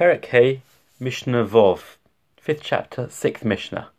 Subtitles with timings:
[0.00, 0.62] Perek Hey,
[0.98, 1.96] Mishnah Vov,
[2.38, 3.90] fifth chapter, sixth Mishnah.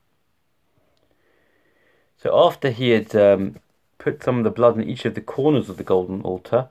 [2.17, 3.60] So after he had um,
[3.99, 6.69] put some of the blood in each of the corners of the golden altar,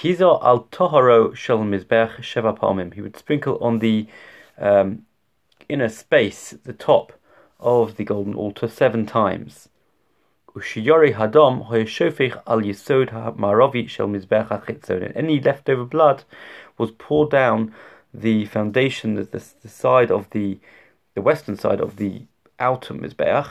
[0.00, 2.92] Hizo al toharo mizbeach sheva palmim.
[2.92, 4.08] He would sprinkle on the
[4.58, 5.06] um,
[5.68, 7.12] inner space, the top
[7.60, 9.68] of the golden altar, seven times.
[10.56, 15.06] Ushiyori hadom hoyeshofich al yisod maravi shel mizbeach achitzon.
[15.06, 16.24] And any leftover blood
[16.78, 17.72] was poured down
[18.14, 20.58] the foundation, the, the, the side of the
[21.14, 22.22] the western side of the
[22.58, 23.48] outer mizbeach.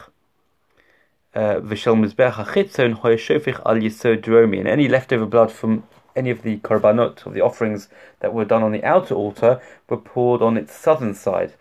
[1.33, 4.59] Uh, v'shel mizbeach hachitzon hoyeshofich al yisod dromi.
[4.59, 5.83] And any leftover blood from
[6.15, 7.87] any of the korbanot, of the offerings
[8.19, 11.53] that were done on the outer altar, were poured on its southern side.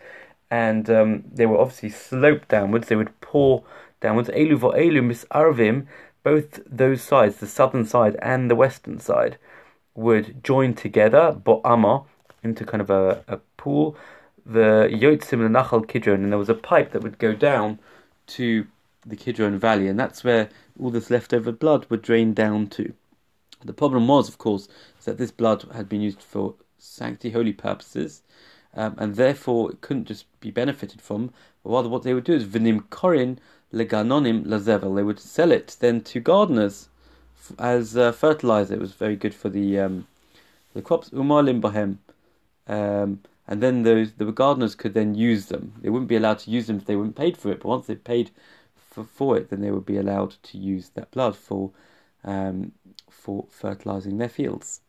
[0.49, 2.87] And um, they were obviously sloped downwards.
[2.87, 3.63] They would pour
[4.01, 4.29] downwards.
[4.29, 5.85] Elu elu misarvim,
[6.23, 9.37] both those sides, the southern side and the western side,
[9.95, 12.05] would join together, bo'ama,
[12.43, 13.95] into kind of a, a pool.
[14.45, 17.79] The yotzim and nachal kidron, and there was a pipe that would go down
[18.27, 18.65] to
[19.05, 22.93] the Kidron Valley, and that's where all this leftover blood would drain down to.
[23.63, 24.67] The problem was, of course,
[25.05, 28.23] that this blood had been used for sanctity, holy purposes,
[28.75, 31.31] um, and therefore it couldn't just be benefited from.
[31.63, 33.37] But rather, what they would do is vinim korin
[33.73, 34.95] leganonim lazevel.
[34.95, 36.89] They would sell it then to gardeners
[37.59, 38.75] as uh, fertilizer.
[38.75, 40.07] It was very good for the um,
[40.73, 41.09] the crops.
[41.09, 41.97] Umalim bahem.
[42.67, 45.73] Um, and then those the gardeners could then use them.
[45.81, 47.59] They wouldn't be allowed to use them if they weren't paid for it.
[47.61, 48.31] But once they paid
[48.75, 51.71] for, for it, then they would be allowed to use that blood for
[52.23, 52.73] um,
[53.09, 54.81] for fertilizing their fields.